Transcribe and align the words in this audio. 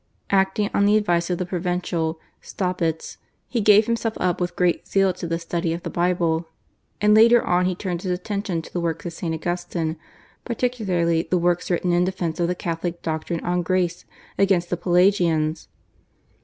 Acting 0.31 0.71
on 0.73 0.85
the 0.85 0.97
advice 0.97 1.29
of 1.29 1.37
the 1.37 1.45
provincial, 1.45 2.19
Staupitz, 2.41 3.17
he 3.47 3.61
gave 3.61 3.85
himself 3.85 4.15
up 4.17 4.41
with 4.41 4.55
great 4.55 4.87
zeal 4.87 5.13
to 5.13 5.27
the 5.27 5.37
study 5.37 5.73
of 5.73 5.83
the 5.83 5.91
Bible, 5.91 6.47
and 6.99 7.13
later 7.13 7.45
on 7.45 7.65
he 7.65 7.75
turned 7.75 8.01
his 8.01 8.11
attention 8.11 8.63
to 8.63 8.73
the 8.73 8.79
works 8.81 9.05
of 9.05 9.13
St. 9.13 9.35
Augustine, 9.35 9.97
particularly 10.43 11.27
the 11.29 11.37
works 11.37 11.69
written 11.69 11.93
in 11.93 12.03
defence 12.03 12.39
of 12.39 12.47
the 12.47 12.55
Catholic 12.55 13.03
doctrine 13.03 13.41
on 13.45 13.61
Grace 13.61 14.03
against 14.39 14.71
the 14.71 14.77
Pelagians. 14.77 15.67